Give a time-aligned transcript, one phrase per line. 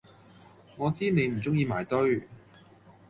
[0.77, 2.27] 我知你唔中意埋堆！